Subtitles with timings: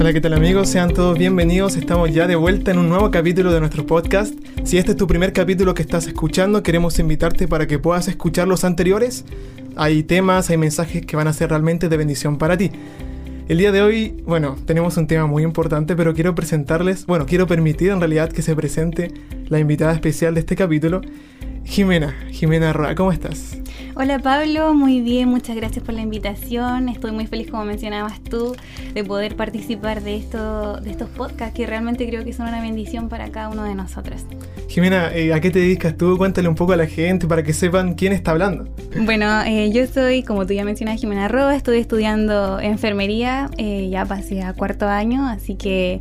[0.00, 0.68] Hola, ¿qué tal amigos?
[0.68, 1.74] Sean todos bienvenidos.
[1.74, 4.32] Estamos ya de vuelta en un nuevo capítulo de nuestro podcast.
[4.62, 8.46] Si este es tu primer capítulo que estás escuchando, queremos invitarte para que puedas escuchar
[8.46, 9.24] los anteriores.
[9.74, 12.70] Hay temas, hay mensajes que van a ser realmente de bendición para ti.
[13.48, 17.48] El día de hoy, bueno, tenemos un tema muy importante, pero quiero presentarles, bueno, quiero
[17.48, 19.12] permitir en realidad que se presente
[19.48, 21.00] la invitada especial de este capítulo,
[21.68, 23.58] Jimena, Jimena Roa, ¿cómo estás?
[23.94, 26.88] Hola Pablo, muy bien, muchas gracias por la invitación.
[26.88, 28.56] Estoy muy feliz, como mencionabas tú,
[28.94, 33.08] de poder participar de, esto, de estos podcasts que realmente creo que son una bendición
[33.08, 34.24] para cada uno de nosotros.
[34.68, 36.16] Jimena, eh, ¿a qué te dedicas tú?
[36.16, 38.68] Cuéntale un poco a la gente para que sepan quién está hablando.
[39.00, 44.04] Bueno, eh, yo soy, como tú ya mencionas, Jimena Roa, estoy estudiando enfermería, eh, ya
[44.06, 46.00] pasé a cuarto año, así que...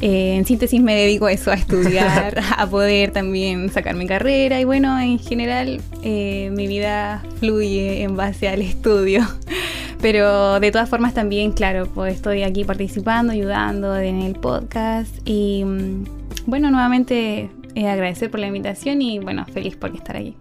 [0.00, 4.58] Eh, en síntesis me dedico a eso, a estudiar, a poder también sacar mi carrera
[4.58, 9.26] y bueno, en general eh, mi vida fluye en base al estudio.
[10.00, 15.62] Pero de todas formas también, claro, pues estoy aquí participando, ayudando en el podcast y
[15.64, 16.04] mm,
[16.46, 20.34] bueno, nuevamente eh, agradecer por la invitación y bueno, feliz por estar aquí.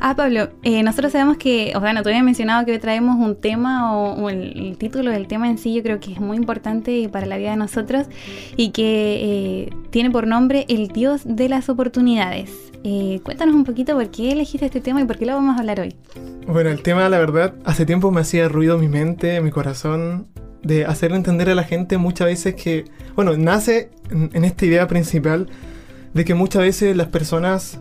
[0.00, 3.16] Ah, Pablo, eh, nosotros sabemos que, o sea, no te había mencionado que hoy traemos
[3.16, 7.08] un tema o, el, título del tema en sí, yo creo que es muy importante
[7.08, 8.06] para la vida de nosotros
[8.56, 12.50] y que eh, tiene por nombre el Dios de las oportunidades.
[12.84, 15.60] Eh, cuéntanos un poquito por qué elegiste este tema y por qué lo vamos a
[15.60, 15.96] hablar hoy.
[16.46, 20.28] Bueno, el tema, la verdad, hace tiempo me hacía ruido mi mente, mi corazón,
[20.62, 25.48] de hacerle entender a la gente muchas veces que, bueno, nace en esta idea principal
[26.12, 27.80] de que muchas veces las personas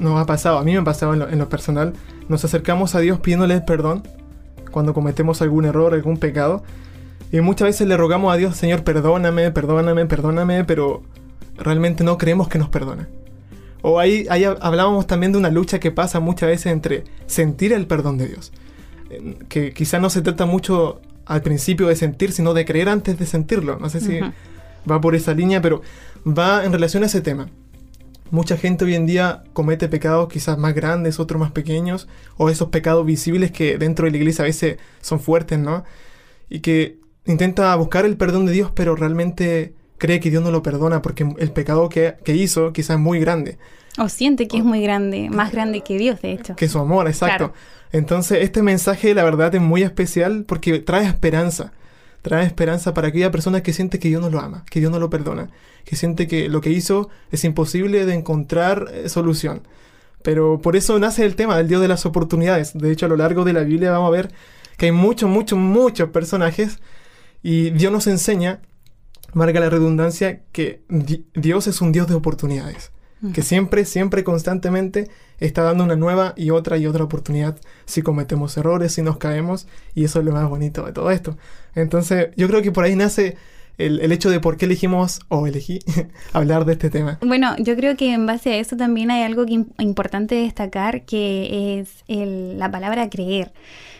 [0.00, 1.94] nos ha pasado, a mí me ha pasado en lo, personal,
[2.28, 4.02] nos acercamos a Dios pidiéndole perdón
[4.70, 6.62] cuando cometemos algún error, algún pecado.
[7.30, 11.02] Y muchas veces le rogamos a Dios, Señor, perdóname, perdóname, perdóname, pero
[11.56, 13.06] realmente no creemos que nos perdone.
[13.82, 17.86] O ahí, ahí hablábamos también de una lucha que pasa muchas veces entre sentir el
[17.86, 18.52] perdón de Dios.
[19.48, 23.26] Que quizá no se trata mucho al principio de sentir, sino de creer antes de
[23.26, 23.78] sentirlo.
[23.78, 24.20] No sé si
[24.90, 25.82] va por esa línea, pero
[26.26, 27.48] va en relación a ese tema.
[28.34, 32.70] Mucha gente hoy en día comete pecados quizás más grandes, otros más pequeños, o esos
[32.70, 35.84] pecados visibles que dentro de la iglesia a veces son fuertes, ¿no?
[36.48, 40.64] Y que intenta buscar el perdón de Dios, pero realmente cree que Dios no lo
[40.64, 43.56] perdona porque el pecado que, hizo quizás es muy grande.
[43.98, 46.56] O siente que es muy grande, más grande que Dios, de hecho.
[46.56, 47.52] Que su amor, exacto.
[47.92, 51.72] Entonces, este mensaje, la verdad, es muy especial porque trae esperanza
[52.24, 54.98] trae esperanza para aquella persona que siente que Dios no lo ama, que Dios no
[54.98, 55.50] lo perdona,
[55.84, 59.68] que siente que lo que hizo es imposible de encontrar eh, solución.
[60.22, 62.72] Pero por eso nace el tema del Dios de las oportunidades.
[62.72, 64.32] De hecho, a lo largo de la Biblia vamos a ver
[64.78, 66.78] que hay muchos, muchos, muchos personajes
[67.42, 68.62] y Dios nos enseña,
[69.34, 70.82] marca la redundancia, que
[71.34, 72.93] Dios es un Dios de oportunidades
[73.32, 75.08] que siempre, siempre, constantemente
[75.40, 79.66] está dando una nueva y otra y otra oportunidad si cometemos errores, si nos caemos,
[79.94, 81.36] y eso es lo más bonito de todo esto.
[81.74, 83.36] Entonces, yo creo que por ahí nace
[83.78, 85.80] el, hecho de por qué elegimos o elegí
[86.32, 87.18] hablar de este tema.
[87.22, 91.80] Bueno, yo creo que en base a eso también hay algo que importante destacar, que
[91.80, 93.52] es la palabra creer.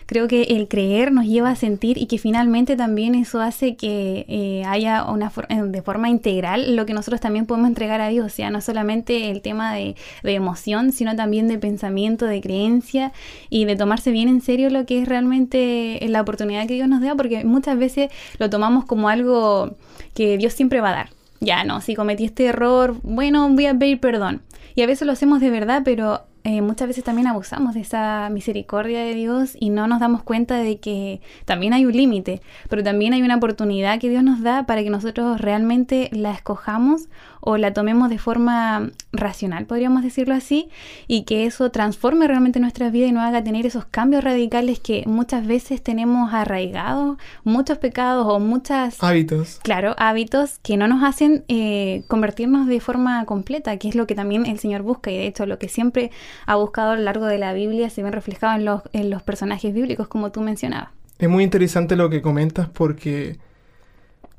[0.05, 4.25] Creo que el creer nos lleva a sentir y que finalmente también eso hace que
[4.27, 8.25] eh, haya una eh, de forma integral lo que nosotros también podemos entregar a Dios,
[8.25, 13.13] o sea, no solamente el tema de, emoción, sino también de pensamiento, de creencia
[13.49, 17.01] y de tomarse bien en serio lo que es realmente la oportunidad que Dios nos
[17.01, 19.75] da, porque muchas veces lo tomamos como algo
[20.13, 21.09] que Dios siempre va a dar.
[21.39, 24.41] Ya no, si cometí este error, bueno, voy a pedir perdón.
[24.75, 28.29] Y a veces lo hacemos de verdad, pero eh, muchas veces también abusamos de esa
[28.29, 32.39] misericordia de Dios y no nos damos cuenta de que también hay un límite,
[32.69, 37.07] pero también hay una oportunidad que Dios nos da para que nosotros realmente la escojamos
[37.45, 40.67] o la tomemos de forma racional, podríamos decirlo así,
[41.07, 45.03] y que eso transforme realmente nuestra vida y nos haga tener esos cambios radicales que
[45.05, 49.01] muchas veces tenemos arraigados, muchos pecados o muchas...
[49.03, 49.59] Hábitos.
[49.61, 54.15] Claro, hábitos que no nos hacen eh, convertirnos de forma completa, que es lo que
[54.15, 56.09] también el Señor busca y de hecho lo que siempre
[56.47, 59.21] ha buscado a lo largo de la Biblia se ve reflejado en los, en los
[59.21, 60.89] personajes bíblicos, como tú mencionabas.
[61.19, 63.37] Es muy interesante lo que comentas porque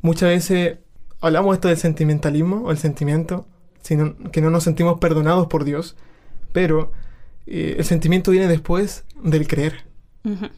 [0.03, 0.79] muchas veces
[1.27, 3.47] hablamos esto del sentimentalismo o el sentimiento,
[3.83, 5.97] sino que no nos sentimos perdonados por Dios,
[6.53, 6.93] pero
[7.47, 9.85] eh, el sentimiento viene después del creer.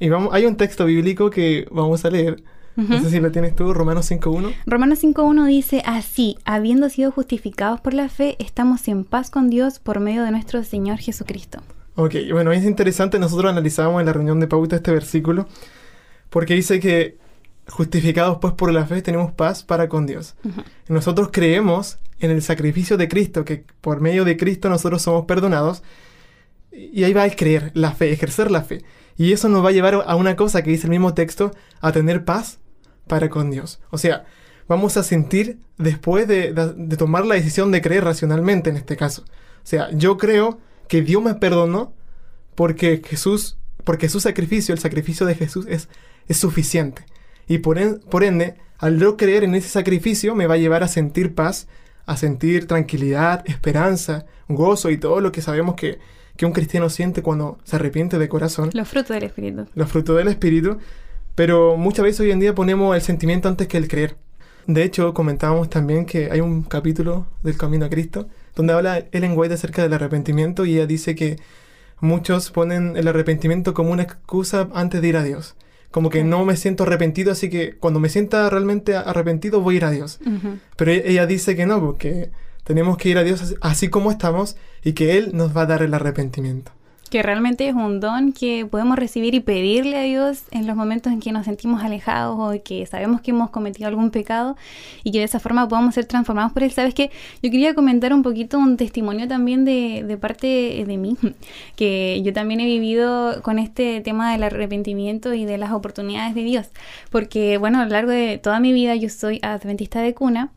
[0.00, 2.42] Y vamos, hay un texto bíblico que vamos a leer.
[2.74, 4.54] No sé si lo tienes tú, Romanos 5.1.
[4.64, 9.80] Romanos 5.1 dice, así, habiendo sido justificados por la fe, estamos en paz con Dios
[9.80, 11.60] por medio de nuestro Señor Jesucristo.
[11.96, 15.48] Ok, bueno, es interesante, nosotros analizamos en la reunión de pauta este versículo,
[16.30, 17.18] porque dice que
[17.68, 20.34] justificados pues por la fe tenemos paz para con Dios.
[20.88, 25.82] Nosotros creemos en el sacrificio de Cristo, que por medio de Cristo nosotros somos perdonados.
[26.72, 28.82] Y ahí va el creer, la fe, ejercer la fe.
[29.16, 31.92] Y eso nos va a llevar a una cosa que dice el mismo texto, a
[31.92, 32.58] tener paz
[33.06, 33.80] para con Dios.
[33.90, 34.24] O sea,
[34.68, 36.52] vamos a sentir después de,
[36.96, 39.22] tomar la decisión de creer racionalmente en este caso.
[39.22, 41.94] O sea, yo creo que Dios me perdonó
[42.54, 45.88] porque Jesús, porque su sacrificio, el sacrificio de Jesús es,
[46.28, 47.04] es suficiente.
[47.48, 50.88] Y por, por ende, al no creer en ese sacrificio, me va a llevar a
[50.88, 51.66] sentir paz,
[52.06, 55.98] a sentir tranquilidad, esperanza, gozo y todo lo que sabemos que,
[56.36, 58.70] que un cristiano siente cuando se arrepiente de corazón.
[58.72, 59.66] Los frutos del Espíritu.
[59.74, 60.78] Los frutos del Espíritu.
[61.34, 64.16] Pero muchas veces hoy en día ponemos el sentimiento antes que el creer.
[64.66, 69.34] De hecho, comentábamos también que hay un capítulo del Camino a Cristo donde habla Ellen
[69.36, 71.38] White acerca del arrepentimiento y ella dice que
[72.00, 75.54] muchos ponen el arrepentimiento como una excusa antes de ir a Dios.
[75.90, 79.78] Como que no me siento arrepentido, así que cuando me sienta realmente arrepentido voy a
[79.78, 80.20] ir a Dios.
[80.76, 82.30] Pero e-, ella dice que no, porque
[82.64, 85.82] tenemos que ir a Dios así como estamos y que Él nos va a dar
[85.82, 86.72] el arrepentimiento
[87.08, 91.12] que realmente es un don que podemos recibir y pedirle a Dios en los momentos
[91.12, 94.56] en que nos sentimos alejados o que sabemos que hemos cometido algún pecado
[95.04, 96.70] y que de esa forma podamos ser transformados por Él.
[96.70, 97.10] Sabes que
[97.42, 101.16] yo quería comentar un poquito un testimonio también de, de parte de mí,
[101.76, 106.44] que yo también he vivido con este tema del arrepentimiento y de las oportunidades de
[106.44, 106.68] Dios,
[107.10, 110.50] porque bueno, a lo largo de toda mi vida yo soy adventista de cuna.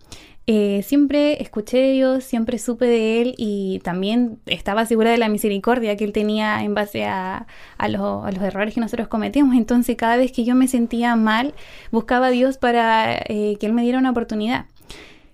[0.48, 5.30] Eh, siempre escuché de Dios, siempre supe de Él y también estaba segura de la
[5.30, 7.46] misericordia que Él tenía en base a,
[7.88, 9.56] los errores que nosotros cometíamos.
[9.56, 11.54] Entonces cada vez que yo me sentía mal,
[11.92, 14.66] buscaba a Dios para eh, que Él me diera una oportunidad.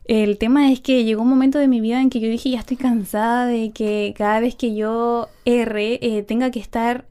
[0.06, 2.60] El tema es que llegó un momento de mi vida en que yo dije, ya
[2.60, 7.06] estoy cansada de que cada vez que yo erre eh, tenga que estar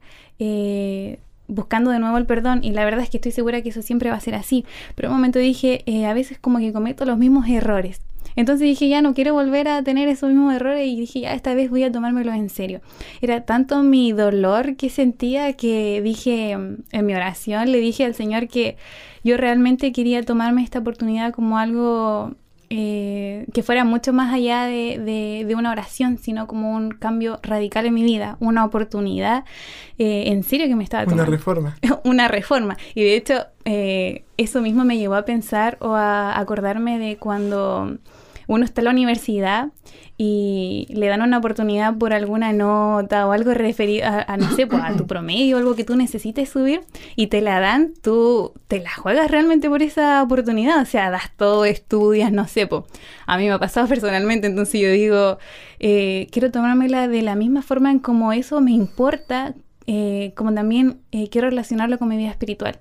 [1.47, 4.09] buscando de nuevo el perdón y la verdad es que estoy segura que eso siempre
[4.09, 4.65] va a ser así.
[4.95, 8.01] Pero un momento dije, eh, a veces como que cometo los mismos errores.
[8.35, 11.55] Entonces dije, ya no quiero volver a tener esos mismos errores y dije, ya esta
[11.55, 12.81] vez voy a tomármelo en serio.
[13.19, 18.47] Era tanto mi dolor que sentía que dije en mi oración, le dije al Señor
[18.47, 18.77] que
[19.23, 22.35] yo realmente quería tomarme esta oportunidad como algo
[22.69, 27.85] eh, que fuera mucho más allá de, de, una oración, sino como un cambio radical
[27.85, 29.45] en mi vida, una oportunidad
[29.97, 31.23] eh, en serio que me estaba tomando.
[31.23, 31.77] Una reforma.
[32.03, 32.77] una reforma.
[32.93, 37.97] Y de hecho, eh, eso mismo me llevó a pensar o a acordarme de cuando
[38.47, 39.69] uno está en la universidad
[40.17, 44.81] y le dan una oportunidad por alguna nota o algo referido a, no sé, pues,
[44.83, 46.81] a tu promedio, algo que tú necesites subir
[47.15, 51.31] y te la dan, tú te la juegas realmente por esa oportunidad, o sea, das
[51.37, 52.83] todo, estudias, no sé, pues.
[53.27, 55.37] A mí me ha pasado personalmente, entonces yo digo,
[55.79, 59.53] eh, quiero tomármela de la misma forma en como eso me importa,
[59.85, 62.79] eh, como también eh, quiero relacionarlo con mi vida espiritual.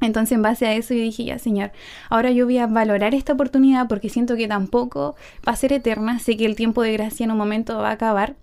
[0.00, 1.72] Entonces, en base a eso, yo dije, ya, Señor,
[2.10, 5.16] ahora yo voy a valorar esta oportunidad porque siento que tampoco
[5.46, 6.18] va a ser eterna.
[6.18, 8.36] Sé que el tiempo de gracia en un momento va a acabar.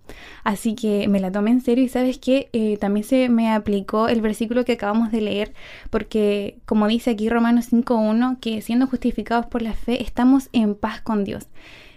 [0.44, 4.08] Así que me la tomé en serio y sabes que eh, también se me aplicó
[4.08, 5.54] el versículo que acabamos de leer
[5.90, 11.02] porque, como dice aquí Romanos 5.1, que siendo justificados por la fe, estamos en paz
[11.02, 11.48] con Dios.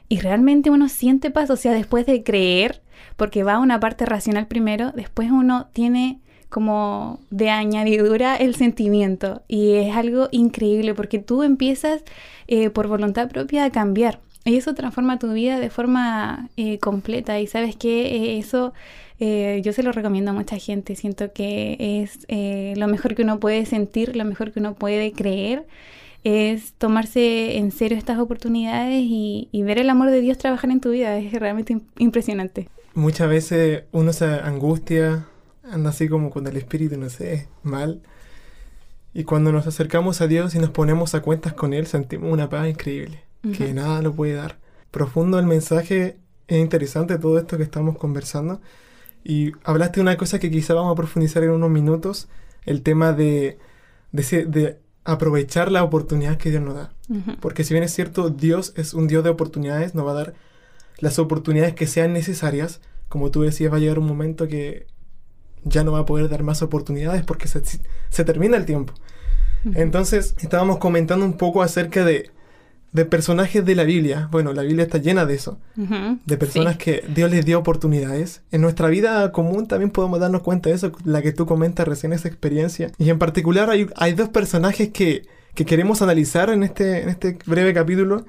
[0.08, 2.82] Y realmente uno siente paz, o sea, después de creer,
[3.16, 6.20] porque va a una parte racional primero, después uno tiene
[6.56, 9.42] como de añadidura el sentimiento.
[9.46, 12.02] Y es algo increíble porque tú empiezas
[12.48, 14.20] eh, por voluntad propia a cambiar.
[14.46, 17.38] Y eso transforma tu vida de forma eh, completa.
[17.40, 18.72] Y sabes que eh, eso
[19.18, 22.26] yo se lo recomiendo a mucha gente, siento que es
[22.78, 25.66] lo mejor que uno puede sentir, lo mejor que uno puede creer
[26.24, 30.80] es tomarse en serio estas oportunidades y, y ver el amor de Dios trabajar en
[30.80, 32.68] tu vida, es realmente impresionante.
[32.94, 35.26] Muchas veces uno se angustia
[35.70, 38.02] anda así como con el espíritu, no sé, mal.
[39.14, 42.50] Y cuando nos acercamos a Dios y nos ponemos a cuentas con Él, sentimos una
[42.50, 43.24] paz increíble,
[43.56, 44.58] que nada lo puede dar.
[44.90, 46.18] Profundo el mensaje,
[46.48, 48.60] es interesante todo esto que estamos conversando.
[49.24, 52.28] Y hablaste de una cosa que quizá vamos a profundizar en unos minutos,
[52.64, 53.58] el tema de,
[54.12, 56.92] de, aprovechar la oportunidad que Dios nos da.
[57.40, 60.34] Porque si bien es cierto, Dios es un Dios de oportunidades, nos va a dar
[60.98, 62.80] las oportunidades que sean necesarias.
[63.08, 64.86] Como tú decías, va a llegar un momento que
[65.66, 68.94] ya no va a poder dar más oportunidades porque se, termina el tiempo.
[69.74, 72.30] Entonces, estábamos comentando un poco acerca de,
[72.92, 74.28] de, personajes de la Biblia.
[74.30, 75.58] Bueno, la Biblia está llena de eso.
[76.24, 78.42] De personas que Dios les dio oportunidades.
[78.52, 82.12] En nuestra vida común también podemos darnos cuenta de eso, la que tú comentas recién,
[82.12, 82.92] esa experiencia.
[82.96, 87.38] Y en particular hay, hay dos personajes que, que queremos analizar en este, en este
[87.44, 88.24] breve capítulo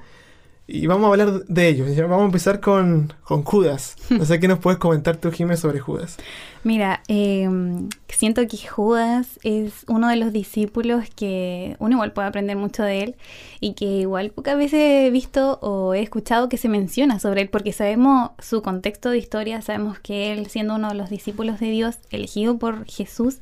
[0.70, 1.96] y vamos a hablar de ellos.
[1.96, 3.96] Vamos a empezar con, Judas.
[4.10, 6.18] No sé qué nos puedes comentar tú, Jiménez, sobre Judas.
[6.62, 12.58] Mira, em, siento que Judas es uno de los discípulos que uno igual puede aprender
[12.58, 13.16] mucho de él
[13.60, 17.48] y que igual pocas veces he visto o he escuchado que se menciona sobre él
[17.48, 21.70] porque sabemos su contexto de historia, sabemos que él siendo uno de los discípulos de
[21.70, 23.38] Dios elegido por Jesús,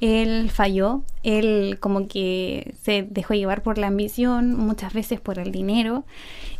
[0.00, 5.52] él falló, él como que se dejó llevar por la ambición, muchas veces por el
[5.52, 6.04] dinero.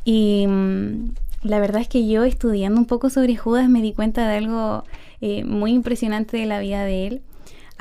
[0.05, 4.29] Y mm, la verdad es que yo estudiando un poco sobre Judas me di cuenta
[4.29, 4.85] de algo
[5.21, 7.23] eh, muy impresionante de la vida de él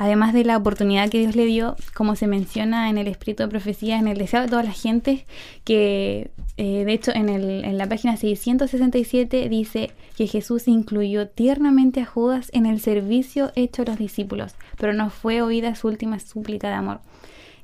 [0.00, 3.50] además de la oportunidad que Dios le dio, como se menciona en el espíritu de
[3.50, 5.26] profecía, en el deseo de todas las gentes,
[5.62, 12.00] que eh, de hecho en, el, en la página 667 dice que Jesús incluyó tiernamente
[12.00, 16.18] a Judas en el servicio hecho a los discípulos, pero no fue oída su última
[16.18, 17.00] súplica de amor.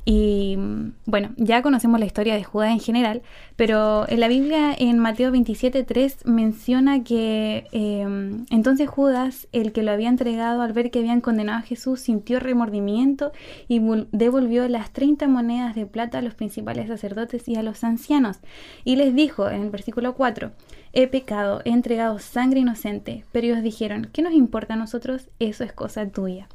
[0.08, 0.56] Y
[1.04, 3.22] bueno, ya conocemos la historia de Judas en general,
[3.56, 9.90] pero en la Biblia en Mateo 27.3 menciona que em, entonces Judas, el que lo
[9.90, 13.32] había entregado al ver que habían condenado a Jesús, sintió remordimiento
[13.66, 13.80] y
[14.12, 18.38] devolvió las 30 monedas de plata a los principales sacerdotes y a los ancianos.
[18.84, 20.52] Y les dijo en el versículo 4,
[20.92, 25.30] he pecado, he entregado sangre inocente, pero ellos dijeron, ¿qué nos importa a nosotros?
[25.40, 26.46] Eso es cosa tuya.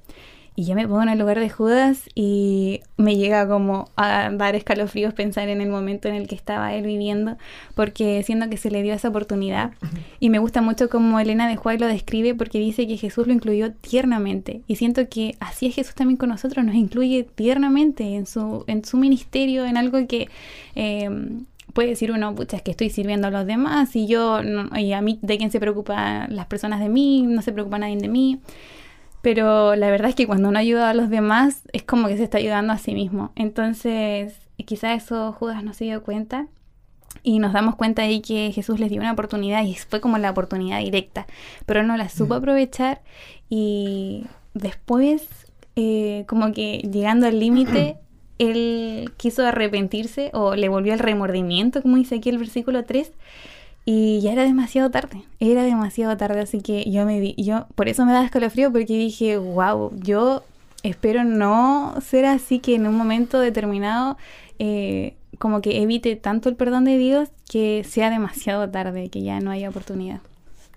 [0.53, 4.55] Y yo me pongo en el lugar de Judas y me llega como a dar
[4.55, 7.37] escalofríos pensar en el momento en el que estaba él viviendo,
[7.73, 9.71] porque siendo que se le dio esa oportunidad.
[10.19, 13.33] Y me gusta mucho como Elena de Juárez lo describe, porque dice que Jesús lo
[13.33, 14.61] incluyó tiernamente.
[14.67, 18.83] Y siento que así es Jesús también con nosotros, nos incluye tiernamente en su, en
[18.83, 20.27] su ministerio, en algo que...
[20.75, 24.41] Em, puede decir uno, pucha, es que estoy sirviendo a los demás y yo,
[24.77, 27.21] y a mí, ¿de quién se preocupan las personas de mí?
[27.21, 28.41] No se preocupa nadie de mí.
[29.21, 32.23] Pero la verdad es que cuando uno ayuda a los demás es como que se
[32.23, 33.31] está ayudando a sí mismo.
[33.35, 34.33] Entonces,
[34.65, 36.47] quizás eso Judas no se dio cuenta.
[37.23, 40.31] Y nos damos cuenta ahí que Jesús les dio una oportunidad y fue como la
[40.31, 41.27] oportunidad directa.
[41.65, 42.37] Pero no la supo mm.
[42.37, 43.01] aprovechar
[43.49, 45.27] y después,
[45.75, 47.97] eh, como que llegando al límite,
[48.39, 53.11] él quiso arrepentirse o le volvió el remordimiento, como dice aquí el versículo 3
[53.85, 57.89] y ya era demasiado tarde, era demasiado tarde, así que yo me vi, yo por
[57.89, 60.43] eso me da escalofrío porque dije, wow, yo
[60.83, 64.17] espero no ser así que en un momento determinado
[64.59, 69.39] eh, como que evite tanto el perdón de Dios que sea demasiado tarde, que ya
[69.39, 70.21] no haya oportunidad.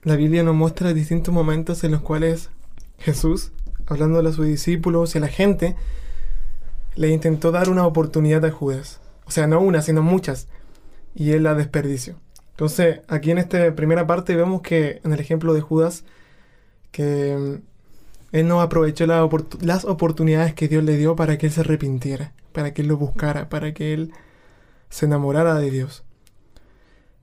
[0.03, 2.51] La Biblia nos muestra distintos momentos en los cuales
[2.99, 3.53] Jesús,
[3.87, 5.77] hablando a sus discípulos y a la gente,
[6.97, 9.01] le intentó dar una oportunidad a Judas.
[9.27, 10.49] O sea, no una, sino muchas.
[11.15, 12.17] Y él la desperdició.
[12.55, 16.05] Entonces, aquí en esta primera parte vemos que en el ejemplo de Judas,
[16.93, 21.63] que mm, él no aprovechó las oportunidades que Dios le dio para que él se
[21.63, 24.13] arrepintiera, para que él lo buscara, para que él
[24.89, 26.05] se enamorara de Dios.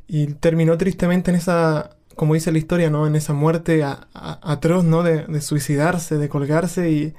[0.07, 3.07] Y terminó tristemente en esa, como dice la historia, ¿no?
[3.07, 5.03] En esa muerte atroz, ¿no?
[5.03, 7.13] De, de suicidarse, de colgarse y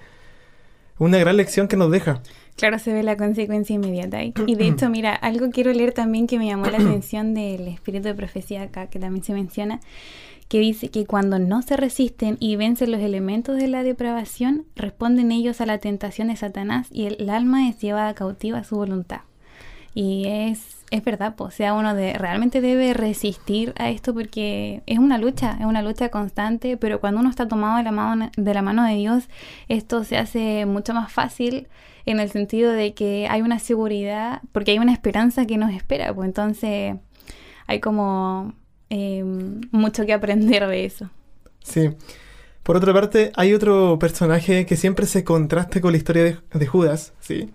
[0.98, 2.22] una gran lección que nos deja.
[2.56, 4.32] Claro, se ve la consecuencia inmediata ahí.
[4.46, 8.08] Y de hecho, mira, algo quiero leer también que me llamó la atención del espíritu
[8.08, 9.80] de profecía acá, que también se menciona,
[10.48, 15.32] que dice que cuando no se resisten y vencen los elementos de la depravación, responden
[15.32, 19.22] ellos a la tentación de Satanás y el, alma es llevada cautiva a su voluntad.
[19.94, 24.82] Y es, es verdad, pues, o sea, uno de, realmente debe resistir a esto porque
[24.84, 28.30] es una lucha, es una lucha constante, pero cuando uno está tomado de la mano
[28.36, 29.30] de, la mano de Dios,
[29.68, 31.66] esto se hace mucho más fácil
[32.04, 36.14] en el sentido de que hay una seguridad, porque hay una esperanza que nos espera,
[36.14, 36.96] pues entonces
[37.66, 38.52] hay como
[38.90, 41.08] em, mucho que aprender de eso.
[41.64, 41.88] Sí.
[42.62, 47.14] Por otra parte, hay otro personaje que siempre se contraste con la historia de, Judas,
[47.18, 47.48] ¿sí?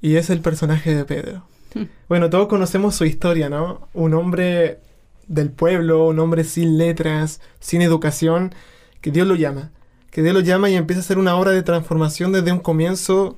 [0.00, 1.46] Y es el personaje de Pedro.
[2.08, 3.88] Bueno, todos conocemos su historia, ¿no?
[3.92, 4.80] Un hombre
[5.26, 8.54] del pueblo, un hombre sin letras, sin educación,
[9.00, 9.72] que Dios lo llama.
[10.10, 13.36] Que Dios lo llama y empieza a hacer una obra de transformación desde un comienzo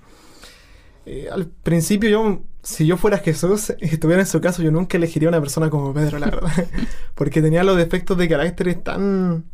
[1.11, 4.99] eh, al principio yo, si yo fuera Jesús y estuviera en su caso, yo nunca
[4.99, 6.53] elegiría una persona como Pedro, la verdad.
[7.15, 9.45] Porque tenía los defectos de carácter tan,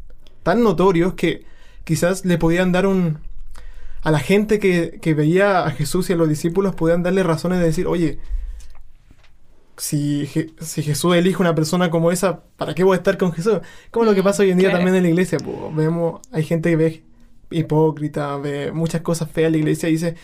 [0.43, 1.45] tan notorios que
[1.85, 3.19] quizás le podían dar un...
[4.03, 7.67] A la gente que, veía a Jesús y a los discípulos podían darle razones de
[7.67, 8.19] decir, oye,
[9.77, 10.27] si,
[10.61, 13.61] si, Jesús elige una persona como esa, ¿para qué voy a estar con Jesús?
[13.91, 15.39] Como lo que pasa hoy en día también en la iglesia.
[15.73, 17.03] vemos, hay gente que ve
[17.51, 20.17] hipócrita, ve muchas cosas feas en la iglesia y dice,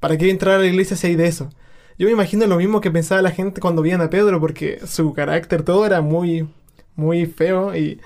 [0.00, 1.50] ¿Para qué entrar a la iglesia si hay de eso?
[1.98, 5.12] Yo me imagino lo mismo que pensaba la gente cuando veían a Pedro, porque su
[5.12, 6.48] carácter todo era muy,
[6.94, 7.76] muy feo.
[7.76, 8.00] Y...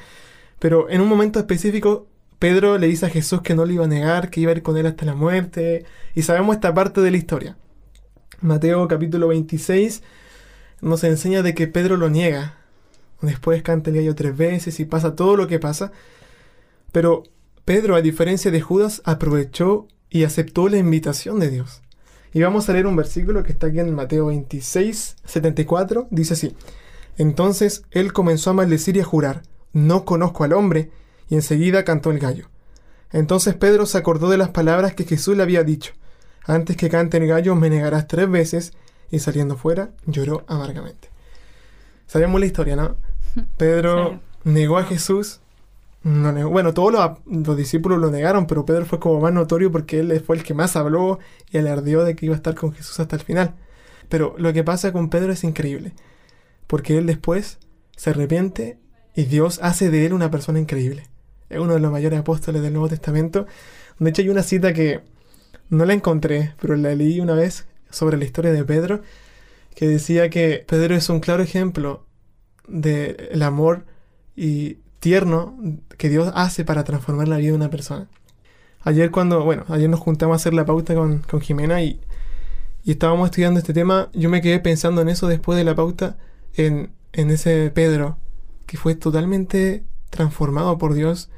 [0.59, 2.07] Pero en un momento específico,
[2.39, 4.63] Pedro le dice a Jesús que no le iba a negar, que iba a ir
[4.63, 5.85] con él hasta la muerte.
[6.15, 7.57] Y sabemos esta parte de la historia.
[8.41, 10.03] Mateo capítulo 26
[10.83, 12.59] nos enseña de que Pedro lo niega.
[13.23, 15.93] Después canta el gallo tres veces y pasa todo lo que pasa.
[16.91, 17.23] Pero
[17.65, 21.81] Pedro, a diferencia de Judas, aprovechó y aceptó la invitación de Dios.
[22.35, 26.09] Y vamos a leer un versículo que está aquí en Mateo 26, 74.
[26.11, 26.55] Dice así.
[27.17, 30.91] Entonces él comenzó a maldecir y a jurar, no conozco al hombre,
[31.29, 32.49] y enseguida cantó el gallo.
[33.13, 35.93] Entonces Pedro se acordó de las palabras que Jesús le había dicho,
[36.45, 38.73] antes que cante el gallo me negarás tres veces,
[39.13, 41.11] y saliendo fuera lloró amargamente.
[42.09, 42.97] Sabíamos la historia, ¿no?
[43.57, 45.39] Pedro negó a Jesús.
[46.03, 46.93] No Bueno, todos
[47.27, 50.53] los, discípulos lo negaron, pero Pedro fue como más notorio porque él fue el que
[50.53, 51.21] más habló
[51.53, 53.55] y alardeó de que iba a estar con Jesús hasta el final.
[54.09, 55.93] Pero lo que pasa con Pedro es increíble,
[56.67, 57.61] porque él después
[57.97, 58.79] se arrepiente
[59.15, 61.05] y Dios hace de él una persona increíble.
[61.49, 63.47] Es uno de los mayores apóstoles del Nuevo Testamento.
[64.01, 65.03] De hecho, hay una cita que
[65.69, 69.03] no la encontré, pero la leí una vez sobre la historia de Pedro,
[69.75, 72.07] que decía que Pedro es un claro ejemplo
[72.67, 73.87] del amor
[74.35, 75.57] y tierno
[75.99, 78.09] que Dios hace para transformar la vida de una persona.
[78.83, 82.01] Ayer cuando, bueno, ayer nos juntamos a hacer la pauta con, con Jimena y,
[82.85, 86.17] y, estábamos estudiando este tema, yo me quedé pensando en eso después de la pauta,
[86.55, 88.19] en, en ese Pedro,
[88.67, 91.31] que fue totalmente transformado por Dios,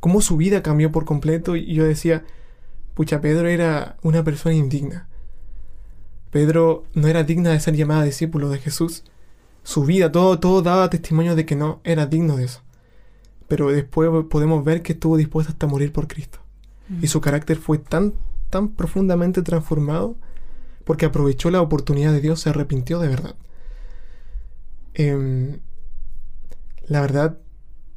[0.00, 2.24] cómo su vida cambió por completo y yo decía,
[2.94, 5.08] pucha, Pedro era una persona indigna.
[6.36, 9.04] Pedro no era digna de ser llamada discípulo de Jesús.
[9.62, 12.60] Su vida, todo, todo daba testimonio de que no era digno de eso.
[13.48, 16.40] Pero después podemos ver que estuvo dispuesto hasta morir por Cristo.
[16.90, 17.04] Mm.
[17.04, 18.12] Y su carácter fue tan,
[18.50, 20.14] tan profundamente transformado
[20.84, 23.34] porque aprovechó la oportunidad de Dios, se arrepintió de verdad.
[24.92, 25.60] Em,
[26.86, 27.38] la verdad,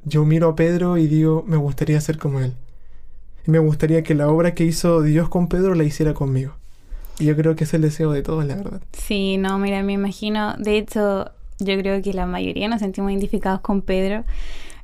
[0.05, 2.53] yo miro a Pedro y digo, me gustaría ser como él.
[3.46, 6.55] Y me gustaría que la obra que hizo Dios con Pedro la hiciera conmigo.
[7.19, 8.81] Yo creo que es el deseo de todos, la verdad.
[8.93, 13.59] Sí, no, mira, me imagino, de hecho, yo creo que la mayoría nos sentimos identificados
[13.61, 14.23] con Pedro.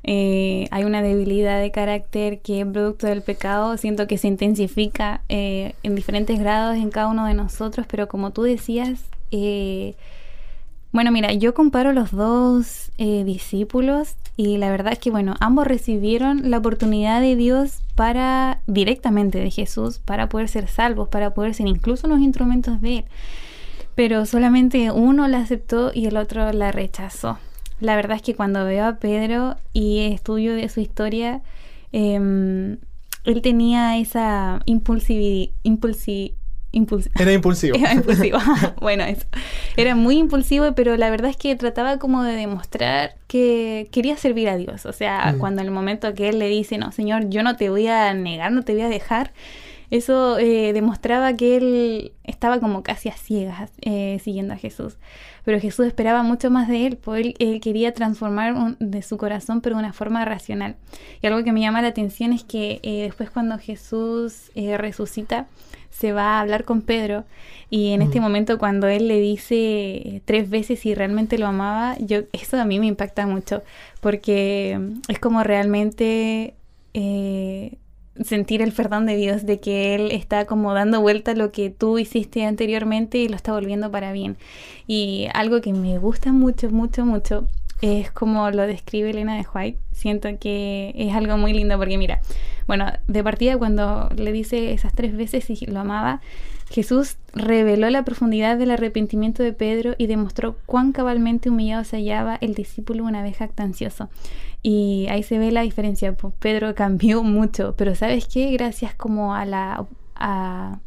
[0.08, 5.22] Eh, hay una debilidad de carácter que es producto del pecado, siento que se intensifica
[5.28, 9.00] eh, en diferentes grados en cada uno de nosotros, pero como tú decías,
[9.32, 9.94] eh,
[10.96, 15.66] bueno, mira, yo comparo los dos eh, discípulos y la verdad es que, bueno, ambos
[15.66, 21.52] recibieron la oportunidad de Dios para, directamente de Jesús, para poder ser salvos, para poder
[21.52, 23.04] ser incluso los instrumentos de Él.
[23.94, 27.36] Pero solamente uno la aceptó y el otro la rechazó.
[27.78, 31.42] La verdad es que cuando veo a Pedro y estudio de su historia,
[31.92, 32.78] em,
[33.24, 35.52] él tenía esa impulsividad,
[36.72, 37.76] era impulsivo.
[37.78, 38.38] Era impulsivo.
[38.80, 39.26] bueno, eso.
[39.76, 44.48] Era muy impulsivo, pero la verdad es que trataba como de demostrar que quería servir
[44.48, 44.86] a Dios.
[44.86, 45.38] O sea, mm.
[45.38, 48.12] cuando en el momento que él le dice, no, Señor, yo no te voy a
[48.14, 49.32] negar, no te voy a dejar,
[49.90, 54.96] eso eh, demostraba que él estaba como casi a ciegas eh, siguiendo a Jesús.
[55.44, 59.76] Pero Jesús esperaba mucho más de él, porque él, quería transformar de su corazón, pero
[59.76, 60.76] de una forma racional.
[61.22, 65.46] Y algo que me llama la atención es que eh, después cuando Jesús resucita,
[65.90, 67.24] se va a hablar con Pedro
[67.70, 68.22] y en este mm.
[68.22, 72.78] momento cuando él le dice tres veces si realmente lo amaba, yo eso a mí
[72.78, 73.62] me impacta mucho
[74.00, 76.54] porque es como realmente
[76.92, 77.78] eh,
[78.24, 81.98] sentir el perdón de Dios de que él está como dando vuelta lo que tú
[81.98, 84.36] hiciste anteriormente y lo está volviendo para bien.
[84.86, 87.46] Y algo que me gusta mucho, mucho, mucho
[87.82, 89.78] es como lo describe Elena de White.
[89.92, 92.20] Siento que es algo muy lindo porque mira,
[92.66, 96.20] bueno, de partida cuando le dice esas tres veces y lo amaba,
[96.70, 102.38] Jesús reveló la profundidad del arrepentimiento de Pedro y demostró cuán cabalmente humillado se hallaba
[102.40, 104.08] el discípulo una vez jactancioso.
[104.62, 106.12] Y ahí se ve la diferencia.
[106.14, 108.50] Pues Pedro cambió mucho, pero ¿sabes qué?
[108.52, 109.86] Gracias como a la...
[110.14, 110.80] A,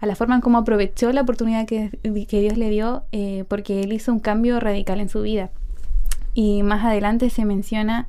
[0.00, 1.96] la forma en cómo aprovechó la oportunidad que,
[2.28, 5.50] que Dios le dio, eh, porque él hizo un cambio radical en su vida.
[6.34, 8.08] Y más adelante se menciona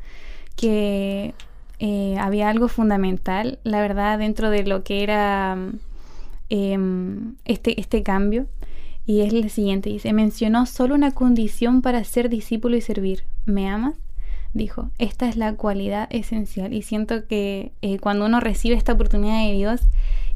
[0.55, 1.35] que
[1.79, 5.57] eh, había algo fundamental, la verdad, dentro de lo que era
[6.49, 8.47] em, este, este cambio.
[9.05, 13.23] Y es el siguiente, dice, mencionó solo una condición para ser discípulo y servir.
[13.45, 13.95] ¿Me amas?
[14.53, 16.73] Dijo, esta es la cualidad esencial.
[16.73, 19.81] Y siento que eh, cuando uno recibe esta oportunidad de Dios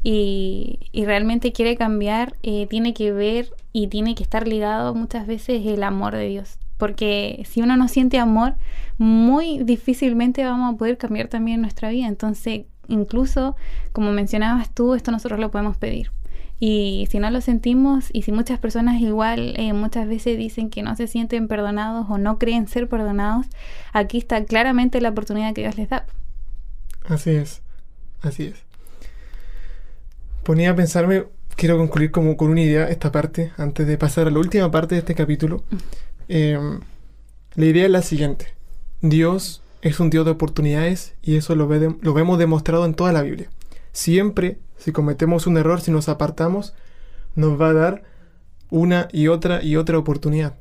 [0.02, 5.64] y, realmente quiere cambiar, eh, tiene que ver y tiene que estar ligado muchas veces
[5.66, 8.54] el amor de Dios porque si uno no siente amor,
[8.96, 12.06] muy difícilmente vamos a poder cambiar también nuestra vida.
[12.06, 13.56] Entonces, incluso,
[13.92, 16.10] como mencionabas tú, esto nosotros lo podemos pedir.
[16.60, 20.82] Y si no lo sentimos, y si muchas personas igual eh, muchas veces dicen que
[20.82, 23.46] no se sienten perdonados o no creen ser perdonados,
[23.92, 26.06] aquí está claramente la oportunidad que Dios les da.
[27.06, 27.62] Así es,
[28.22, 28.56] así es.
[30.42, 34.30] Ponía a pensarme, quiero concluir como con una idea esta parte, antes de pasar a
[34.30, 35.62] la última parte de este capítulo.
[36.26, 36.80] Em,
[37.54, 38.54] la idea es la siguiente.
[39.00, 43.22] Dios es un Dios de oportunidades y eso lo, lo vemos demostrado en toda la
[43.22, 43.48] Biblia.
[43.98, 46.72] Siempre, si cometemos un error, si nos apartamos,
[47.34, 48.04] nos va a dar
[48.70, 50.54] una y otra y otra oportunidad.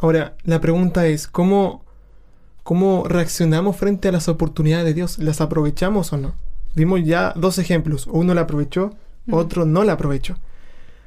[0.00, 1.82] Ahora, la pregunta es, ¿cómo,
[2.62, 5.18] cómo reaccionamos frente a las oportunidades de Dios?
[5.18, 6.34] ¿Las aprovechamos o no?
[6.74, 8.06] Vimos ya dos ejemplos.
[8.06, 8.90] Uno la aprovechó,
[9.30, 10.36] otro no la aprovechó.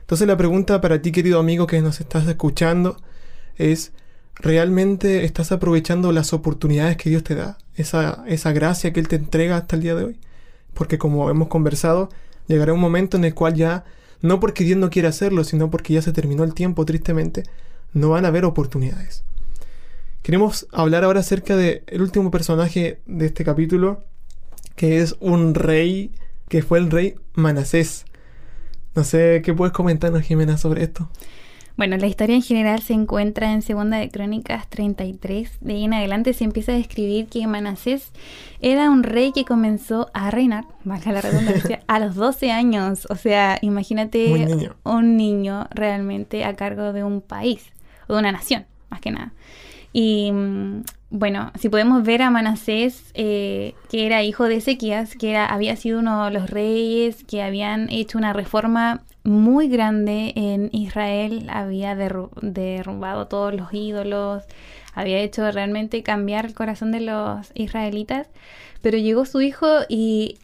[0.02, 2.98] Entonces la pregunta para ti, querido amigo que nos estás escuchando,
[3.56, 3.92] es,
[4.34, 7.60] ¿realmente estás aprovechando las oportunidades que Dios te da?
[7.76, 10.20] Esa, esa gracia que Él te entrega hasta el día de hoy.
[10.80, 12.08] Porque como hemos conversado,
[12.48, 13.84] llegará un momento en el cual ya,
[14.22, 17.44] no porque Dios no quiera hacerlo, sino porque ya se terminó el tiempo, tristemente,
[17.92, 19.26] no van a haber oportunidades.
[20.22, 24.06] Queremos hablar ahora acerca del último personaje de este capítulo,
[24.78, 26.12] que es un rey,
[26.48, 28.06] que fue el rey Manasés.
[28.96, 31.10] No sé, ¿qué puedes comentarnos, Jimena, sobre esto?
[31.80, 35.60] Bueno, la historia en general se encuentra en Segunda de Crónicas 33.
[35.62, 38.12] De ahí en adelante se empieza a describir que Manasés
[38.60, 43.08] era un rey que comenzó a reinar, valga la redundancia, a los 12 años.
[43.10, 47.72] O sea, imagínate un niño realmente a cargo de un país
[48.10, 49.32] o de una nación, más que nada.
[49.92, 50.32] Y
[51.10, 55.76] bueno, si podemos ver a Manasés, eh, que era hijo de Ezequías, que era, había
[55.76, 61.96] sido uno de los reyes que habían hecho una reforma muy grande en Israel, había
[61.96, 64.44] derrumbado todos los ídolos,
[64.94, 68.28] había hecho realmente cambiar el corazón de los israelitas,
[68.82, 70.38] pero llegó su hijo y,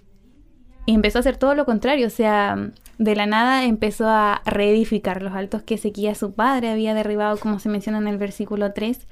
[0.85, 5.21] y empezó a hacer todo lo contrario, o sea, de la nada empezó a reedificar
[5.21, 9.07] los altos que Ezequías su padre había derribado, como se menciona en el versículo 3,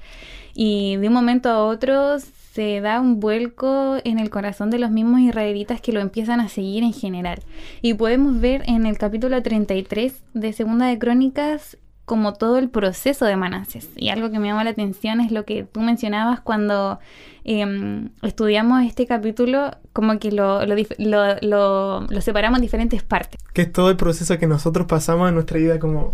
[0.54, 2.18] y de un momento a otro
[2.54, 6.48] se da un vuelco en el corazón de los mismos israelitas que lo empiezan a
[6.48, 7.40] seguir en general.
[7.82, 13.24] Y podemos ver en el capítulo 33 de Segunda de Crónicas como todo el proceso
[13.24, 13.88] de Manasés.
[13.96, 16.98] Y algo que me llama la atención es lo que tú mencionabas cuando
[17.44, 23.40] em, estudiamos este capítulo, como que lo, lo, separamos en diferentes partes.
[23.52, 26.12] Que es todo el proceso que nosotros pasamos en nuestra vida como,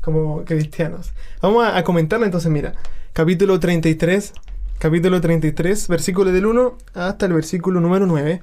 [0.00, 1.12] como cristianos.
[1.42, 2.74] Vamos a, a comentarlo entonces, mira,
[3.12, 4.32] capítulo 33,
[4.78, 8.40] capítulo 33, versículo del 1 hasta el versículo número 9,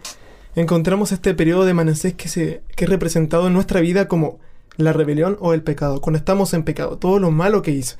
[0.56, 4.40] encontramos este periodo de Manasés que, se, que es representado en nuestra vida como
[4.78, 7.96] la rebelión o el pecado, cuando estamos en pecado, todo lo malo que hizo.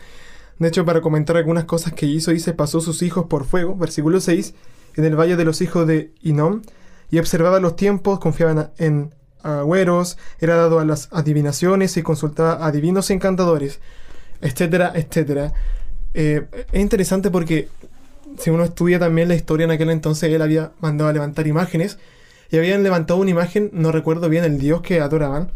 [0.60, 4.20] De hecho, para comentar algunas cosas que hizo, dice, pasó sus hijos por fuego, versículo
[4.22, 4.54] 6,
[4.96, 6.62] en el valle de los hijos de Inom,
[7.12, 12.72] y observaba los tiempos, confiaba en agüeros, era dado a las adivinaciones y consultaba a
[12.72, 13.80] divinos encantadores,
[14.42, 15.54] etcétera, etcétera.
[16.14, 17.68] Eh, es interesante porque
[18.40, 22.00] si uno estudia también la historia en aquel entonces, él había mandado a levantar imágenes
[22.50, 25.52] y habían levantado una imagen, no recuerdo bien el dios que adoraban,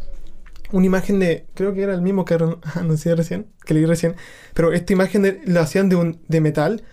[0.71, 2.38] una imagen de, creo que era el mismo que
[2.75, 4.15] anuncié recién, que leí recién,
[4.53, 6.84] pero esta imagen la hacían de, un, de metal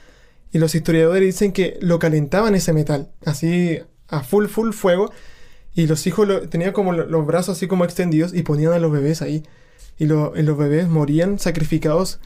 [0.52, 5.12] y los historiadores dicen que lo calentaban ese metal, así a full, full fuego,
[5.74, 8.90] y los hijos lo, tenían como los brazos así como extendidos y ponían a los
[8.92, 9.42] bebés ahí,
[9.98, 12.20] y, y los bebés morían sacrificados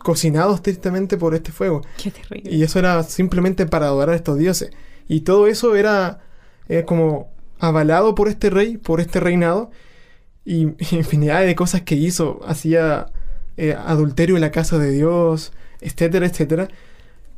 [0.00, 1.82] cocinados tristemente por este fuego.
[2.02, 2.50] Qué terrible.
[2.50, 4.70] Y eso era simplemente para adorar a estos dioses.
[5.08, 6.20] Y todo eso era
[6.68, 9.70] eh, como avalado por este rey, por este reinado,
[10.44, 10.62] y
[10.96, 12.40] infinidad de cosas que hizo.
[12.46, 13.06] Hacía
[13.56, 16.68] eh, adulterio en la casa de Dios, etcétera, etcétera.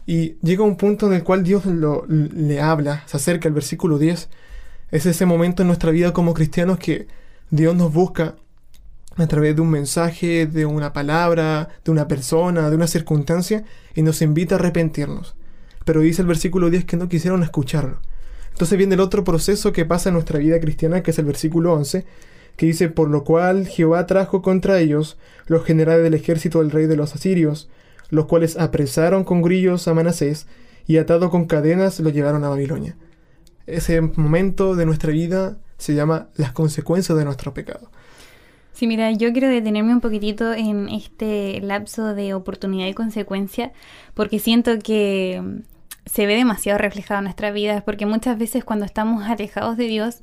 [0.07, 3.99] Y llega un punto en el cual Dios lo, le habla, se acerca al versículo
[3.99, 4.29] 10.
[4.91, 7.07] Es ese momento en nuestra vida como cristianos que
[7.51, 8.37] Dios nos busca
[9.17, 14.03] a través de un mensaje, de una palabra, de una persona, de una circunstancia, y
[14.03, 15.35] nos invita a arrepentirnos.
[15.85, 17.99] Pero dice el versículo 10 que no quisieron escucharlo.
[18.53, 21.73] Entonces viene el otro proceso que pasa en nuestra vida cristiana, que es el versículo
[21.75, 22.05] 11,
[22.57, 26.87] que dice, por lo cual Jehová trajo contra ellos los generales del ejército del rey
[26.87, 27.69] de los asirios,
[28.11, 30.47] los cuales apresaron con grillos a Manasés,
[30.87, 32.97] y atado con cadenas lo llevaron a Babilonia.
[33.67, 37.91] Ese momento de nuestra vida se llama las consecuencias de nuestro pecado.
[38.73, 43.73] Sí, mira, yo quiero detenerme un poquitito en este lapso de oportunidad y consecuencia,
[44.15, 45.43] porque siento que
[46.07, 50.23] se ve demasiado reflejado en nuestra vida, porque muchas veces cuando estamos alejados de Dios,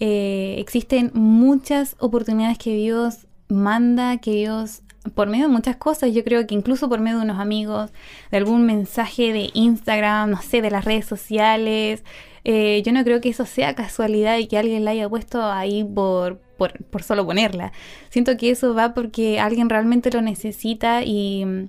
[0.00, 4.82] eh, existen muchas oportunidades que Dios manda, que Dios,
[5.14, 7.90] por medio de muchas cosas, yo creo que incluso por medio de unos amigos,
[8.30, 12.02] de algún mensaje de Instagram, no sé, de las redes sociales,
[12.44, 15.84] eh, yo no creo que eso sea casualidad y que alguien la haya puesto ahí
[15.84, 17.72] por, por, solo ponerla.
[18.08, 21.68] Siento que eso va porque alguien realmente lo necesita y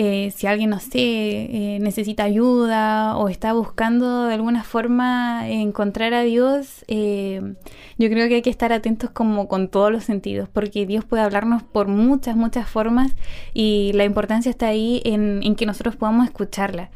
[0.00, 6.14] eh, si alguien, no sé, eh, necesita ayuda o está buscando de alguna forma encontrar
[6.14, 7.54] a Dios, eh,
[7.98, 11.24] yo creo que hay que estar atentos como con todos los sentidos, porque Dios puede
[11.24, 13.16] hablarnos por muchas, muchas formas
[13.54, 16.90] y la importancia está ahí en, en que nosotros podamos escucharla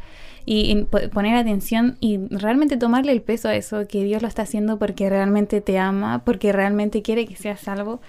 [0.45, 4.79] y, poner atención y realmente tomarle el peso a eso, que Dios lo está haciendo
[4.79, 8.01] porque realmente te ama, porque realmente quiere que seas salvo,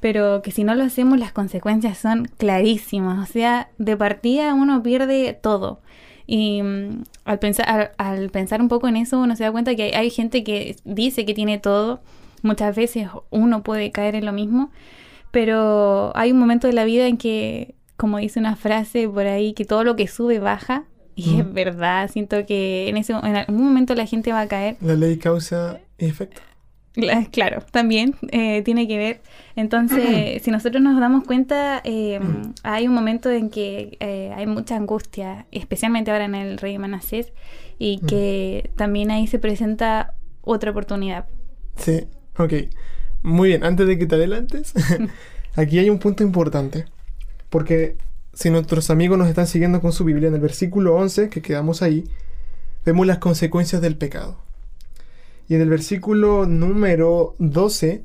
[0.00, 4.82] pero que si no lo hacemos las consecuencias son clarísimas, o sea, de partida uno
[4.82, 5.80] pierde todo.
[6.26, 9.84] Y mm, al, pensar, al, pensar un poco en eso, uno se da cuenta que
[9.84, 12.00] hay, hay gente que dice que tiene todo,
[12.42, 14.70] muchas veces uno puede caer en lo mismo,
[15.30, 19.52] pero hay un momento de la vida en que, como dice una frase por ahí,
[19.52, 20.84] que todo lo que sube baja,
[21.16, 24.76] y es verdad, siento que en, ese, en algún momento la gente va a caer.
[24.80, 26.40] La ley causa y efecto.
[27.30, 29.20] Claro, también eh, tiene que ver.
[29.54, 32.20] Entonces, si nosotros nos damos cuenta, eh,
[32.62, 37.32] hay un momento en que eh, hay mucha angustia, especialmente ahora en el rey Manasés,
[37.78, 41.26] y que también ahí se presenta otra oportunidad.
[41.76, 42.52] Sí, ok.
[43.22, 44.72] Muy bien, antes de que te adelantes,
[45.56, 46.86] aquí hay un punto importante,
[47.50, 47.96] porque
[48.32, 51.82] si nuestros amigos nos están siguiendo con su Biblia, en el versículo 11, que quedamos
[51.82, 52.04] ahí,
[52.84, 54.38] vemos las consecuencias del pecado.
[55.50, 58.04] Y en el versículo número 12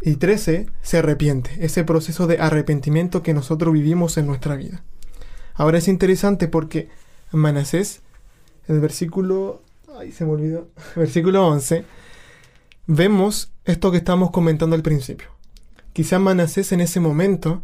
[0.00, 4.84] y 13 se arrepiente, ese proceso de arrepentimiento que nosotros vivimos en nuestra vida.
[5.54, 6.88] Ahora es interesante porque
[7.32, 8.02] Manasés,
[8.68, 9.60] en el versículo,
[9.98, 11.84] ay, se me olvidó, versículo 11,
[12.86, 15.26] vemos esto que estamos comentando al principio.
[15.92, 17.60] Quizás Manasés en ese momento,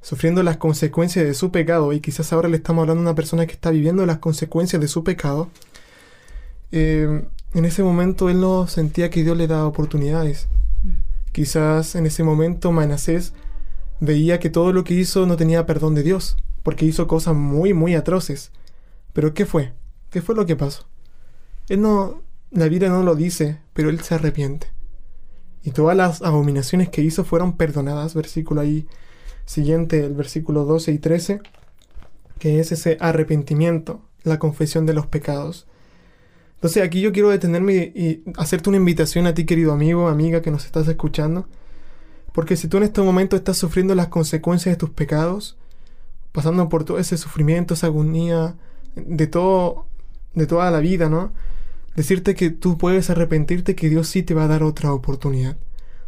[0.00, 3.44] sufriendo las consecuencias de su pecado, y quizás ahora le estamos hablando a una persona
[3.44, 5.50] que está viviendo las consecuencias de su pecado,
[6.70, 10.48] eh, en ese momento él no sentía que Dios le daba oportunidades.
[11.32, 13.32] Quizás en ese momento Manasés
[14.00, 17.72] veía que todo lo que hizo no tenía perdón de Dios, porque hizo cosas muy,
[17.74, 18.52] muy atroces.
[19.12, 19.72] Pero ¿qué fue?
[20.10, 20.86] ¿Qué fue lo que pasó?
[21.68, 24.68] Él no, la Biblia no lo dice, pero él se arrepiente.
[25.62, 28.14] Y todas las abominaciones que hizo fueron perdonadas.
[28.14, 28.86] Versículo ahí
[29.44, 31.40] siguiente, el versículo 12 y 13,
[32.38, 35.66] que es ese arrepentimiento, la confesión de los pecados.
[36.62, 40.52] Entonces aquí yo quiero detenerme y, hacerte una invitación a ti, querido amigo, amiga que
[40.52, 41.48] nos estás escuchando.
[42.32, 45.58] Porque si tú en este momento estás sufriendo las consecuencias de tus pecados,
[46.30, 48.54] pasando por todo ese sufrimiento, esa agonía,
[48.94, 49.86] de todo,
[50.34, 51.32] de toda la vida, ¿no?
[51.96, 55.56] Decirte que tú puedes arrepentirte, que Dios sí te va a dar otra oportunidad.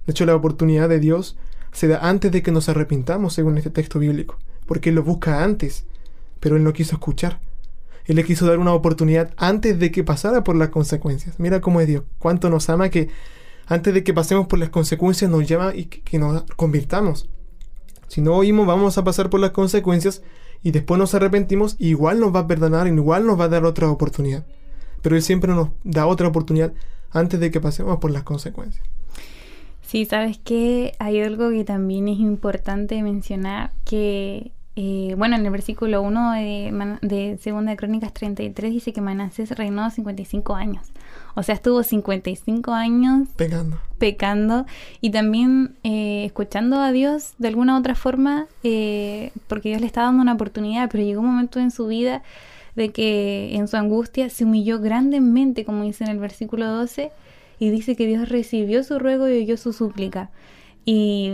[0.07, 1.37] De hecho, la oportunidad de Dios
[1.73, 5.43] se da antes de que nos arrepintamos, según este texto bíblico, porque Él lo busca
[5.43, 5.85] antes,
[6.39, 7.41] pero Él no quiso escuchar.
[8.05, 11.39] Él le quiso dar una oportunidad antes de que pasara por las consecuencias.
[11.39, 13.09] Mira cómo es Dios, cuánto nos ama que
[13.67, 17.29] antes de que pasemos por las consecuencias nos llama y que, nos convirtamos.
[18.09, 20.23] Si no oímos, vamos a pasar por las consecuencias
[20.63, 23.91] y después nos arrepentimos, igual nos va a perdonar, igual nos va a dar otra
[23.91, 24.45] oportunidad.
[25.03, 26.73] Pero Él siempre nos da otra oportunidad
[27.11, 28.85] antes de que pasemos por las consecuencias.
[29.83, 35.53] Sí, sabes que hay algo que también es importante mencionar, que eh, bueno, en el
[35.53, 40.89] versículo 1 de, de Segunda de Crónicas 33 dice que Manasés reinó 55 años.
[41.37, 43.79] O sea, estuvo 55 años pecando.
[43.99, 44.67] Pecando
[45.01, 50.07] y también eh, escuchando a Dios de alguna otra forma, eh, porque Dios le estaba
[50.07, 52.23] dando una oportunidad, pero llegó un momento en su vida
[52.75, 57.13] de que en su angustia se humilló grandemente, como dice en el versículo 12,
[57.61, 60.31] y dice que Dios recibió su ruego y oyó su súplica.
[60.85, 61.31] Y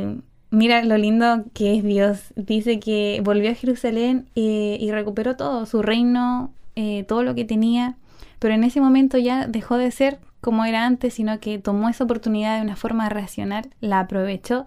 [0.51, 2.33] Mira lo lindo que es Dios.
[2.35, 7.45] Dice que volvió a Jerusalén eh, y recuperó todo, su reino, eh, todo lo que
[7.45, 7.97] tenía,
[8.41, 12.05] pero en ese momento ya dejó de ser como era antes, sino que tomó esa
[12.05, 14.67] oportunidad de una forma racional, la aprovechó.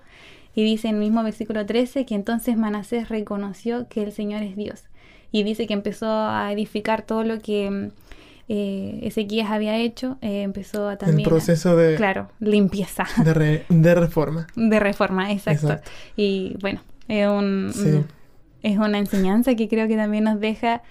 [0.56, 4.56] Y dice en el mismo versículo 13 que entonces Manasés reconoció que el Señor es
[4.56, 4.84] Dios.
[5.32, 7.89] Y dice que empezó a edificar todo lo que
[8.49, 11.19] eh, Ezequías había hecho, eh, empezó a también...
[11.19, 11.95] El proceso de...
[11.95, 13.06] Claro, limpieza.
[13.23, 14.47] De, de reforma.
[14.56, 15.79] De reforma, exacto.
[16.15, 18.06] Y bueno, es, un,
[18.62, 20.82] es una enseñanza que creo que también nos deja...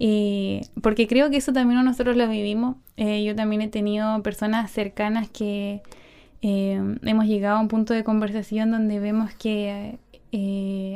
[0.00, 2.76] Y porque creo que eso también nosotros lo vivimos.
[2.96, 5.82] Eh, yo también he tenido personas cercanas que
[6.40, 9.98] eh, hemos llegado a un punto de conversación donde vemos que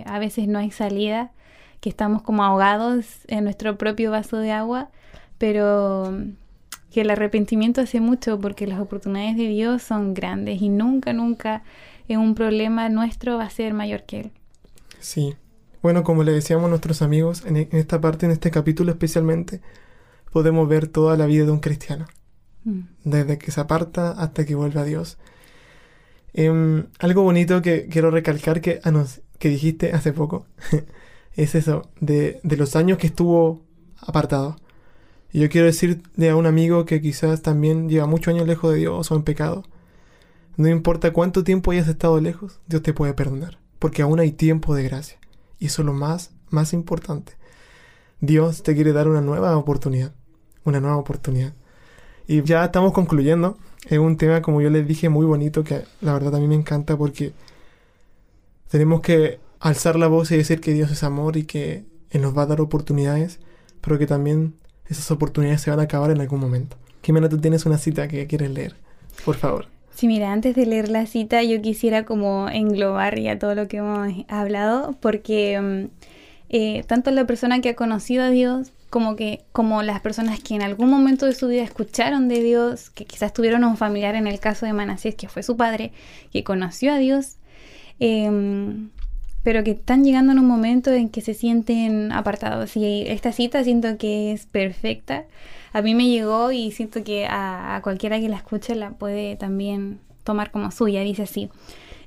[0.07, 1.33] a veces no hay salida,
[1.81, 4.91] que estamos como ahogados en nuestro propio vaso de agua
[5.43, 6.15] pero
[6.93, 11.65] que el arrepentimiento hace mucho porque las oportunidades de Dios son grandes y nunca, nunca
[12.07, 14.31] en un problema nuestro va a ser mayor que Él.
[15.01, 15.35] Sí.
[15.83, 19.61] Bueno, como le decíamos a nuestros amigos, en, esta parte, en este capítulo especialmente,
[20.31, 22.07] podemos ver toda la vida de un cristiano.
[22.63, 22.83] Mm.
[23.03, 25.19] Desde que se aparta hasta que vuelve a Dios.
[26.35, 29.05] Em, algo bonito que quiero recalcar que, ah,
[29.41, 30.47] que dijiste hace poco
[31.35, 33.65] es eso, de, de los años que estuvo
[34.07, 34.55] apartado.
[35.33, 38.79] Y yo quiero decirle a un amigo que quizás también lleva muchos años lejos de
[38.79, 39.65] Dios o en pecado.
[40.57, 43.59] No importa cuánto tiempo hayas estado lejos, Dios te puede perdonar.
[43.79, 45.19] Porque aún hay tiempo de gracia.
[45.59, 47.33] Y eso es lo más, más importante.
[48.21, 50.13] Dios te quiere dar una nueva oportunidad.
[50.65, 51.55] Una nueva oportunidad.
[52.27, 53.57] Y ya estamos concluyendo.
[53.89, 56.55] Es un tema, como yo les dije, muy bonito que la verdad a mí me
[56.55, 57.33] encanta porque
[58.69, 62.37] tenemos que alzar la voz y decir que Dios es amor y que Él nos
[62.37, 63.41] va a dar oportunidades,
[63.81, 64.55] pero que también
[64.93, 66.77] esas oportunidades se van a acabar en algún momento.
[67.03, 68.77] Jimena, tú tienes una cita que quieres leer.
[69.25, 69.67] Por favor.
[69.95, 73.79] Sí, mira, antes de leer la cita yo quisiera como englobar ya todo lo que
[73.79, 75.91] hemos hablado, porque mm,
[76.49, 80.55] eh, tanto la persona que ha conocido a Dios como que como las personas que
[80.55, 84.27] en algún momento de su vida escucharon de Dios, que quizás tuvieron un familiar en
[84.27, 85.93] el caso de Manasés, que fue su padre,
[86.31, 87.37] que conoció a Dios,
[88.01, 88.91] em,
[89.43, 92.77] pero que están llegando en un momento en que se sienten apartados.
[92.77, 95.25] Y esta cita siento que es perfecta.
[95.73, 100.01] A mí me llegó y siento que a, cualquiera que la escuche la puede también
[100.25, 101.03] tomar como suya.
[101.03, 101.51] Dice así.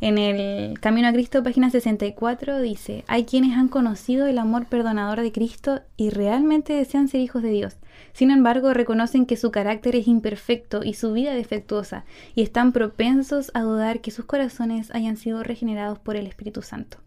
[0.02, 5.22] En el Camino a Cristo, página 64, dice, hay quienes han conocido el amor perdonador
[5.22, 7.78] de Cristo y realmente desean ser hijos de Dios.
[8.12, 12.04] Sin embargo, reconocen que su carácter es imperfecto y su vida defectuosa,
[12.36, 16.98] y están propensos a dudar que sus corazones hayan sido regenerados por el Espíritu Santo.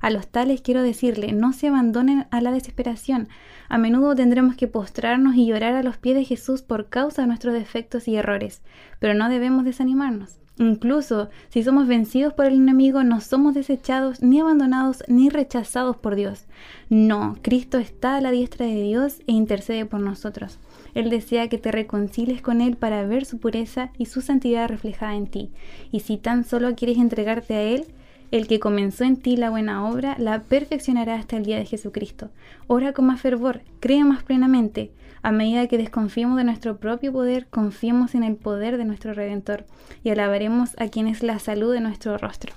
[0.00, 3.28] A los tales quiero decirle, no se abandonen a la desesperación.
[3.68, 7.28] A menudo tendremos que postrarnos y llorar a los pies de Jesús por causa de
[7.28, 8.62] nuestros defectos y errores,
[9.00, 10.38] pero no debemos desanimarnos.
[10.58, 16.14] Incluso si somos vencidos por el enemigo, no somos desechados, ni abandonados, ni rechazados por
[16.14, 16.46] Dios.
[16.88, 20.58] No, Cristo está a la diestra de Dios e intercede por nosotros.
[20.94, 25.14] Él desea que te reconcilies con Él para ver su pureza y su santidad reflejada
[25.14, 25.50] en ti.
[25.92, 27.84] Y si tan solo quieres entregarte a Él,
[28.30, 32.30] el que comenzó en ti la buena obra, la perfeccionará hasta el día de Jesucristo.
[32.66, 34.90] Ora con más fervor, crea más plenamente.
[35.22, 39.64] A medida que desconfiemos de nuestro propio poder, confiemos en el poder de nuestro Redentor
[40.04, 42.52] y alabaremos a quien es la salud de nuestro rostro.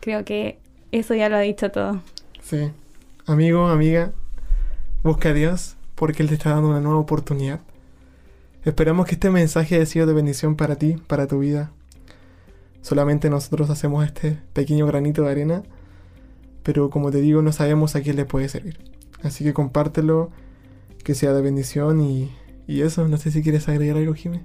[0.00, 0.58] Creo que
[0.92, 2.00] eso ya lo ha dicho todo.
[2.42, 2.70] Sí.
[3.26, 4.12] Amigo, amiga,
[5.02, 7.60] busca a Dios porque Él te está dando una nueva oportunidad.
[8.64, 11.70] Esperamos que este mensaje haya sido de bendición para ti, para tu vida,
[12.82, 15.62] Solamente nosotros hacemos este pequeño granito de arena,
[16.62, 18.78] pero como te digo, no sabemos a quién le puede servir.
[19.22, 20.30] Así que compártelo,
[21.04, 22.30] que sea de bendición y,
[22.68, 23.06] eso.
[23.08, 24.42] No sé si quieres agregar algo, Jimé.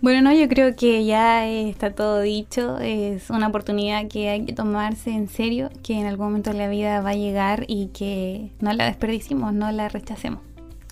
[0.00, 2.78] Bueno, no, yo creo que ya está todo dicho.
[2.78, 6.68] Es una oportunidad que hay que tomarse en serio, que en algún momento de la
[6.68, 10.40] vida va a llegar y que no la desperdicimos, no la rechacemos.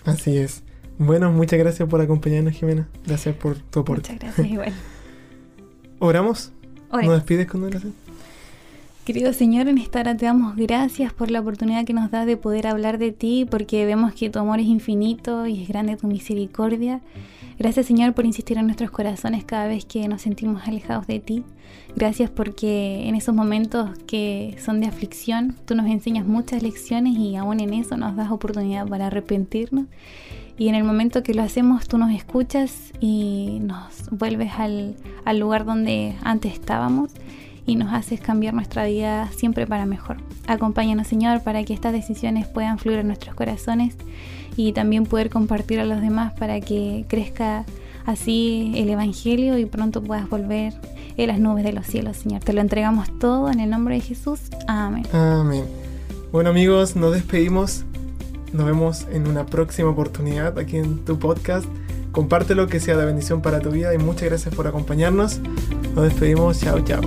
[0.05, 0.63] Así es.
[0.99, 2.89] Bueno, muchas gracias por acompañarnos, Jimena.
[3.07, 4.13] Gracias por tu aporte.
[4.13, 4.75] Muchas gracias, igual.
[6.01, 6.53] ¿Oramos?
[6.93, 7.93] ¿Nos despides con oración?
[9.05, 12.37] Querido Señor, en esta hora te damos gracias por la oportunidad que nos da de
[12.37, 16.07] poder hablar de ti, porque vemos que tu amor es infinito y es grande tu
[16.07, 17.01] misericordia.
[17.59, 21.43] Gracias Señor por insistir en nuestros corazones cada vez que nos sentimos alejados de ti.
[21.97, 27.35] Gracias porque en esos momentos que son de aflicción, tú nos enseñas muchas lecciones y
[27.35, 29.87] aún en eso nos das oportunidad para arrepentirnos.
[30.59, 34.97] Y en el momento que lo hacemos, tú nos escuchas y nos vuelves al,
[35.39, 37.13] lugar donde antes estábamos
[37.65, 40.17] y nos haces cambiar nuestra vida siempre para mejor.
[40.49, 43.95] Acompáñanos, Señor, para que estas decisiones puedan fluir en nuestros corazones
[44.57, 47.65] y también poder compartir a los demás para que crezca
[48.05, 50.73] así el Evangelio y pronto puedas volver
[51.17, 52.43] en las nubes de los cielos, Señor.
[52.43, 54.41] Te lo entregamos todo en el nombre de Jesús.
[54.67, 55.07] Amén.
[55.13, 55.65] Amén.
[56.33, 57.85] Bueno amigos, nos despedimos
[58.53, 61.67] nos vemos en una próxima oportunidad aquí en tu podcast.
[62.13, 65.41] Compártelo que sea de bendición para tu vida y muchas gracias por acompañarnos.
[65.95, 66.61] Nos despedimos.
[66.61, 67.03] Chao, chao.